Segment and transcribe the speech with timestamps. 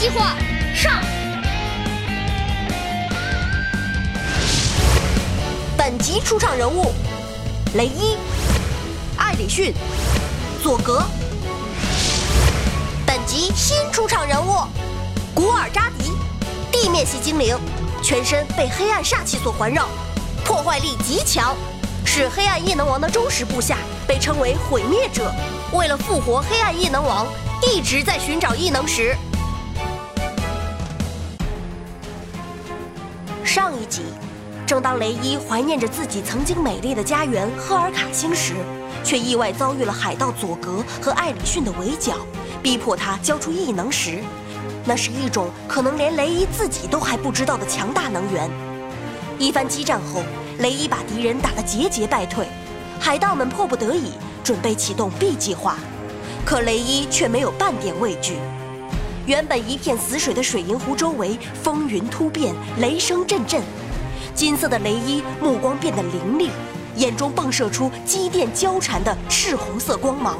[0.00, 0.34] 计划
[0.74, 0.94] 上。
[5.76, 6.94] 本集出场人物：
[7.74, 8.16] 雷伊、
[9.18, 9.74] 艾里逊、
[10.62, 11.04] 佐格。
[13.06, 14.54] 本集新出场人物：
[15.34, 16.12] 古尔扎迪，
[16.72, 17.54] 地面系精灵，
[18.02, 19.86] 全身被黑暗煞气所环绕，
[20.46, 21.54] 破坏力极强，
[22.06, 23.76] 是黑暗异能王的忠实部下，
[24.06, 25.30] 被称为毁灭者。
[25.74, 27.26] 为了复活黑暗异能王，
[27.70, 29.14] 一直在寻找异能石。
[33.70, 34.02] 上一集，
[34.66, 38.54] 正当雷伊怀念着自己曾经美丽的家园赫尔卡星时，
[39.04, 42.16] 却意外遭遇了海盗佐格和艾里逊的围剿，
[42.60, 44.18] 逼迫他交出异能石。
[44.84, 48.50] 那是一种可能连雷伊自己都还不知道的强大能源。
[49.38, 50.24] 一番激战后，
[50.58, 52.48] 雷伊把敌人打得节节败退，
[52.98, 54.14] 海盗们迫不得已。
[54.42, 55.76] 准备启动 B 计划，
[56.44, 58.34] 可雷伊却没有半点畏惧。
[59.26, 63.60] 原本一片死水的水银湖周围风云突变，雷声阵阵。
[64.34, 66.50] 金色的雷伊目光变得凌厉，
[66.96, 70.38] 眼中迸射出机电交缠的赤红色光芒。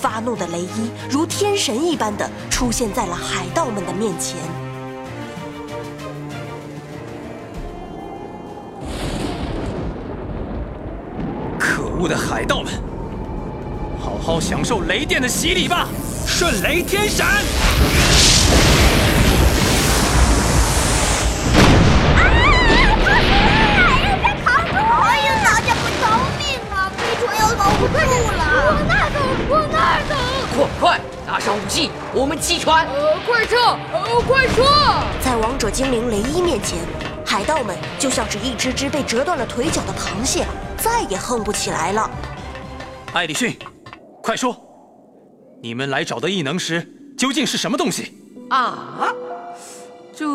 [0.00, 4.36] 发怒的雷伊如天神一般的出现在了海盗们的面前。
[11.58, 12.72] 可恶的海盗们！
[14.00, 15.88] 好好享受雷电的洗礼吧，
[16.26, 17.42] 顺雷天闪！
[22.16, 22.20] 啊！
[24.20, 24.74] 别扛住！
[25.02, 26.02] 哎呀，大家不逃
[26.38, 26.74] 命啊！
[26.96, 28.42] 飞船要保不住了！
[28.68, 29.16] 往那走，
[29.48, 29.76] 往那
[30.08, 30.14] 走！
[30.56, 32.86] 快快，拿上武器，我们弃船！
[32.86, 33.56] 呃，快撤！
[33.92, 34.62] 呃，快撤！
[35.20, 36.78] 在王者精灵雷伊面前，
[37.26, 40.46] 海盗们就像是一只只被折断了腿脚的螃蟹，
[40.76, 42.10] 再也横不起来了。
[43.12, 43.56] 艾里逊。
[44.22, 44.56] 快说，
[45.60, 46.86] 你们来找的异能石
[47.22, 48.12] 究竟是什么东西？
[48.50, 49.14] 啊，
[50.12, 50.26] 这……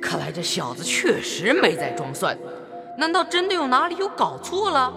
[0.00, 2.38] 看来这小子确实没在装蒜，
[2.96, 4.92] 难道真的有哪里有搞错了？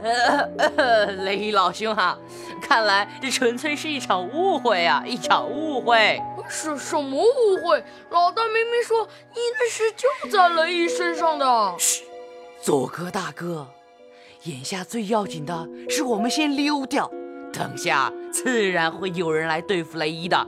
[0.00, 2.16] 呃，呃 雷伊老兄啊，
[2.62, 6.22] 看来这纯粹是一场误会啊，一场误会。
[6.48, 7.82] 什什么误会？
[8.10, 11.74] 老大明明说你那是就在雷伊身上的。
[11.78, 12.04] 嘘，
[12.62, 13.66] 佐哥大哥。
[14.44, 17.10] 眼下最要紧的是我们先溜掉，
[17.52, 20.46] 等下自然会有人来对付雷伊的。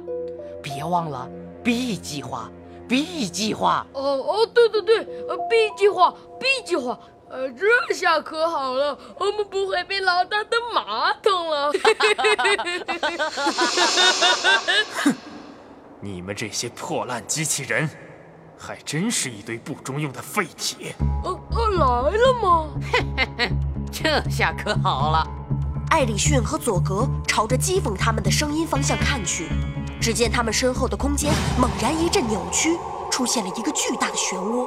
[0.63, 1.29] 别忘了
[1.65, 2.51] B 计划
[2.89, 3.87] ，B 计划。
[3.93, 4.99] 哦哦，对对对，
[5.29, 6.99] 呃，B 计划，B 计划。
[7.29, 11.73] 呃，这下可好了，我们不会被老大当马桶了。
[15.03, 15.15] 哼，
[16.01, 17.89] 你们这些破烂机器人，
[18.59, 20.95] 还真是一堆不中用的废铁。
[21.25, 22.69] 呃呃，来了吗？
[23.91, 25.27] 这下可好了，
[25.93, 29.49] 艾里逊和佐格朝着讥讽他们的声音方向看去，
[30.01, 31.31] 只见他们身后的空间
[31.61, 32.79] 猛然一阵扭曲，
[33.11, 34.67] 出现了一个巨大的漩涡。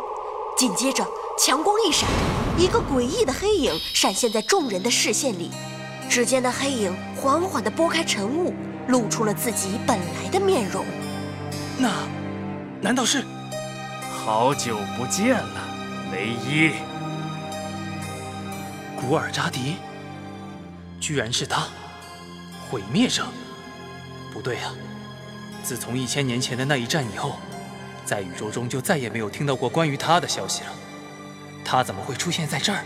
[0.55, 1.03] 紧接着，
[1.39, 2.07] 强光一闪，
[2.59, 5.49] 一个诡异的黑影闪现在众人的视线里。
[6.07, 8.53] 只见那黑影缓缓地拨开晨雾，
[8.89, 10.85] 露出了自己本来的面容。
[11.79, 11.89] 那，
[12.81, 13.25] 难道是？
[14.23, 15.67] 好久不见了，
[16.11, 16.69] 雷伊。
[18.95, 19.77] 古尔扎迪，
[21.05, 21.67] 居然是他，
[22.67, 23.27] 毁灭者。
[24.33, 24.73] 不对啊，
[25.61, 27.37] 自从一千年前的那一战以后，
[28.03, 30.71] 在宇宙中就再也没有听到过关于他的消息了。
[31.63, 32.83] 他怎么会出现在这儿？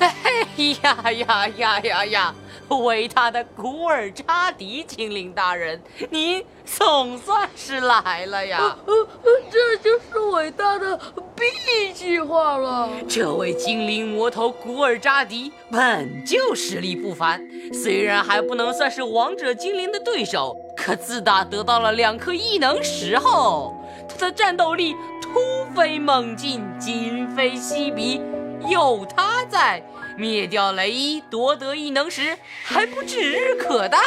[0.00, 0.44] 哎
[0.82, 2.34] 呀呀呀呀呀！
[2.84, 5.80] 伟大的古尔扎迪精灵大人，
[6.10, 8.76] 您总算是来了呀！
[8.86, 10.96] 呃呃，这就是伟大的
[11.36, 12.90] B 计划了。
[13.08, 17.40] 这位精灵魔头古尔扎迪本就实力不凡，
[17.72, 23.74] 虽然还不能算是王者精灵的对手，可自打得到了两颗异能石后，
[24.08, 25.40] 他的战斗力突
[25.74, 28.20] 飞猛进，今非昔比。
[28.68, 29.82] 有他在。
[30.16, 33.98] 灭掉雷伊，夺得异能石，还不指日可待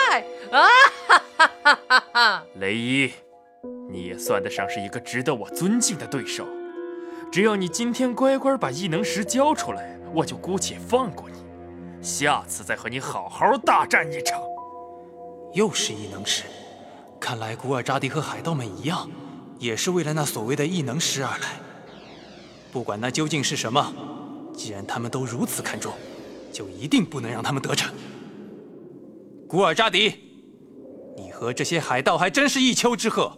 [0.51, 0.65] 啊！
[1.07, 2.43] 哈哈哈哈哈！
[2.55, 3.11] 雷伊，
[3.89, 6.47] 你也算得上是一个值得我尊敬的对手。
[7.31, 11.37] 只要你今天乖乖把异能石交出来，我就姑且放过你。
[12.01, 14.39] 下次再和你好好大战一场。
[15.53, 16.43] 又是异能石，
[17.19, 19.09] 看来古尔扎迪和海盗们一样，
[19.59, 21.59] 也是为了那所谓的异能石而来。
[22.71, 23.93] 不管那究竟是什么。
[24.57, 25.93] 既然他们都如此看重，
[26.51, 27.93] 就一定不能让他们得逞。
[29.47, 30.15] 古尔扎迪，
[31.15, 33.31] 你和这些海盗还真是一丘之貉。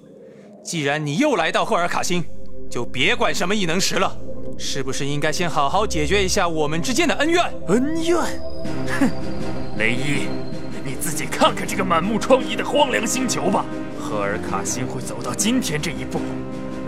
[0.64, 2.24] 既然你又来到赫尔卡星，
[2.72, 4.18] 就别管什么异能石了，
[4.58, 7.44] 是不是应该先好好解决一下我们之间的恩怨？
[7.68, 8.18] 恩怨？
[9.00, 9.10] 哼，
[9.78, 10.28] 雷伊，
[10.86, 13.66] 你自己看看这个满目疮痍的荒凉星球吧。
[14.00, 16.20] 赫尔卡星会走到今天这一步，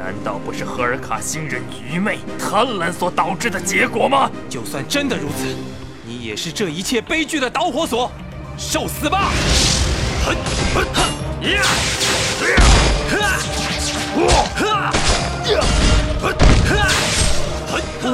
[0.03, 4.31] 难道不是赫尔卡星人愚昧、贪婪所导致的结果吗？
[4.50, 5.56] 就算真的如此，
[6.03, 8.12] 你也是这一切悲剧的导火索，
[8.57, 9.31] 受死吧！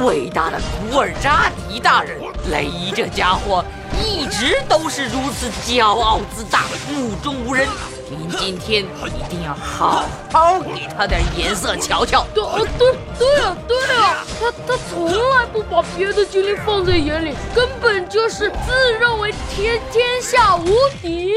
[0.04, 0.60] 伟大的
[0.90, 2.18] 古尔扎迪大人，
[2.50, 3.64] 雷伊这家伙
[4.04, 7.68] 一直都是如此骄傲自大、目中无人。
[8.10, 12.26] 您今天一定要好好给他点颜色瞧瞧。
[12.34, 20.66] 对啊，对对啊，对啊，他他从来不把别的精灵放在眼里，根本就是自认为天天下无
[21.02, 21.34] 敌。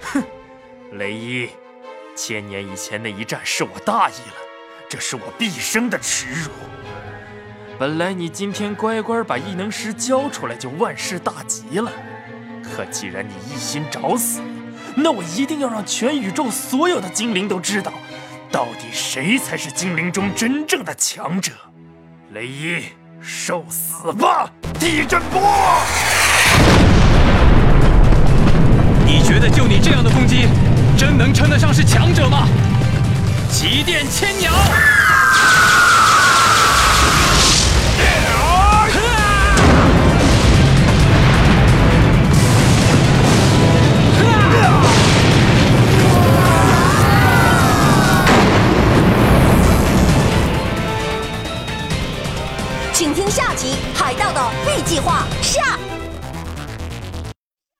[0.00, 0.22] 哼
[0.92, 1.50] 雷伊，
[2.14, 4.36] 千年以前那一战是我大意了，
[4.88, 6.50] 这是我毕生的耻辱。
[7.82, 11.90] 本来你今天乖乖把异能石交出来就万事大吉了，
[12.62, 14.40] 可既然你一心找死，
[14.94, 17.92] 那我一定要让全宇宙所有的精灵都知道，
[18.52, 21.50] 到底谁才是精灵中真正的强者。
[22.32, 22.84] 雷伊，
[23.20, 24.48] 受死吧，
[24.78, 25.42] 地震波！
[29.04, 30.46] 你觉得就你这样的攻击，
[30.96, 32.46] 真能称得上是强者吗？
[33.50, 34.52] 极电千鸟！